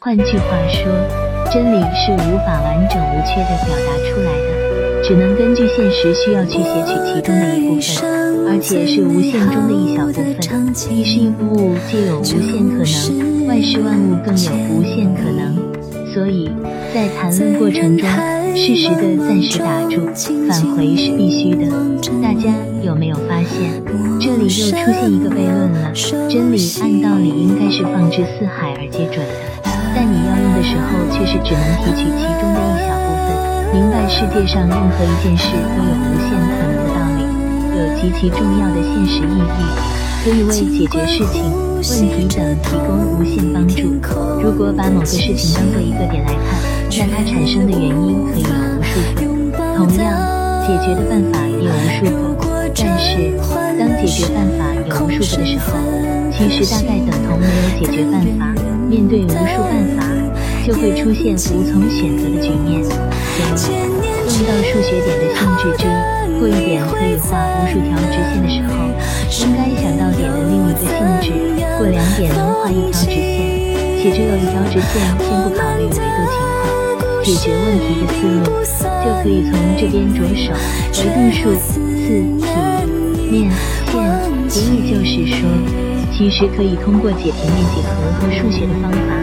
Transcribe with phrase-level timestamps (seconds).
[0.00, 0.84] 换句话说，
[1.50, 10.38] 真理是无法完整无缺的表达出来的，只能根据现实需要去写取其中的一部分，而且是无限中的一小部分。
[10.88, 15.58] 一事物皆有无限可能，万事万物更有无限可能。
[16.14, 16.48] 所以
[16.94, 18.08] 在谈论过程中，
[18.54, 20.06] 适时的暂时打住，
[20.48, 21.66] 返回是必须的。
[22.22, 22.54] 大家
[22.84, 23.82] 有没有发现，
[24.20, 25.92] 这里又出现一个悖论了？
[26.30, 29.67] 真理按道理应该是放之四海而皆准的，
[29.98, 33.74] 但你要用的时候，却是只能提取其中的一小部分。
[33.74, 37.26] 明白世界上任何一件事都有无限可能的道理，
[37.74, 39.60] 有极其重要的现实意义，
[40.22, 41.42] 可以为解决事情。
[41.78, 43.98] 问题等提供无限帮助。
[44.40, 46.46] 如果把某个事情当做一个点来看，
[46.96, 49.18] 那它产生的原因可以有无数个，
[49.76, 50.14] 同样，
[50.62, 52.46] 解决的办法也有无数个。
[52.76, 53.34] 但是，
[53.76, 55.74] 当解决办法有无数个的时候，
[56.30, 58.67] 其实大概等同没有解决办法。
[60.68, 62.84] 就会出现无从选择的局面。
[62.84, 68.76] 所以，用到数学点的性质之一，过一点可以画无数条直线的时候，
[69.40, 70.92] 应该想到点的另一个性
[71.24, 71.32] 质。
[71.78, 73.16] 过两点能画一条直线，
[73.96, 78.44] 且只有一条直线，先不考虑维度情况，解决问题的思路
[79.00, 80.52] 就可以从这边着手。
[80.92, 81.80] 维度数、次、
[82.44, 82.52] 体、
[83.30, 83.48] 面、
[83.88, 85.48] 线、点，也就是说，
[86.12, 87.88] 其实可以通过解平面几何
[88.20, 89.16] 和数学的方法，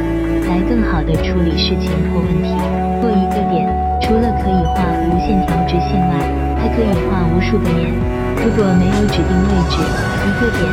[0.96, 2.56] 好的处理事情或问题。
[3.04, 3.68] 过一个点，
[4.00, 6.16] 除了可以画无限条直线外，
[6.56, 7.92] 还可以画无数个面。
[8.40, 10.64] 如果没有指定位置，一个点。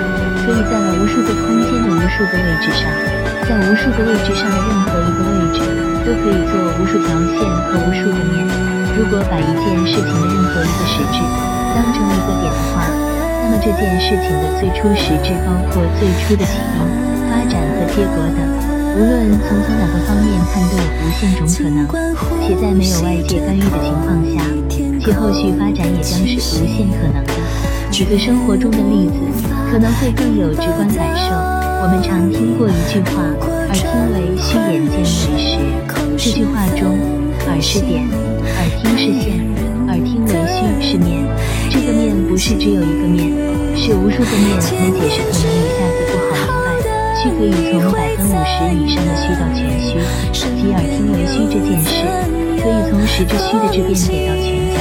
[0.46, 2.86] 可以在无数个空间的无数个位置上，
[3.50, 5.58] 在无数个位置上的任何一个位置，
[6.06, 8.46] 都可以做无数条线和无数个面。
[8.94, 11.18] 如果把一件事情的任何一个实质
[11.74, 12.86] 当成一个点的话，
[13.42, 16.86] 那么这件事情的最初实质包括最初的起因、
[17.26, 18.38] 发展和结果等，
[18.94, 21.86] 无论从从哪个方面看都有无限种可能，
[22.46, 24.44] 且在没有外界干预的情况下，
[25.00, 27.32] 其后续发展也将是无限可能的。
[27.90, 29.12] 举个生活中的例子。
[29.72, 31.32] 可能会更有直观感受。
[31.32, 35.32] 我们常听过一句话：“耳听为虚，眼见为实。”
[36.14, 36.98] 这句话中，
[37.48, 39.40] 耳是点，耳听是线，
[39.88, 41.24] 耳听为虚是面。
[41.70, 43.32] 这个面不是只有一个面，
[43.74, 44.60] 是无数个面。
[44.76, 46.52] 没解释可能一下子不好
[47.24, 47.30] 明白。
[47.30, 49.86] 虚可以从百分五十以上的虚到全虚，
[50.32, 51.90] 即耳听为虚这件事，
[52.58, 54.76] 可以从实质虚的质变给到全假。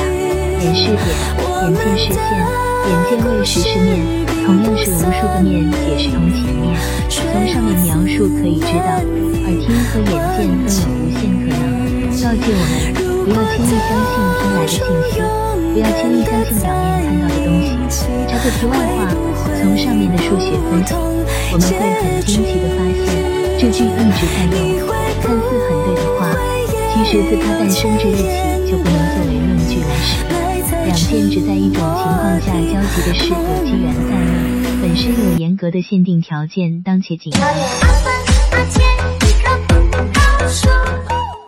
[0.61, 1.05] 眼是点，
[1.61, 2.17] 眼见是线，
[2.87, 3.85] 眼见为实是面。
[4.45, 6.73] 同样是无数个面解释同前面，
[7.09, 11.61] 从上面描述可以知道，耳听和眼见都有无限可能。
[12.11, 12.73] 告诫我们
[13.25, 14.75] 不要轻易相信听来的信
[15.11, 15.21] 息，
[15.73, 16.73] 不要轻易相信表面
[17.05, 17.93] 看到的东西。
[18.27, 18.99] 插个题外话，
[19.61, 20.93] 从上面的数学分析，
[21.51, 23.05] 我们会很惊奇的发现，
[23.59, 24.45] 这句一直在
[24.77, 24.87] 用，
[25.21, 26.21] 看似很对的话，
[26.93, 30.31] 其实自它诞生之日起就不能作为论据来使用。
[30.85, 37.31] 两件只在一种情况下交集的事，有机缘在内，本身有严格的限定条件，当且仅。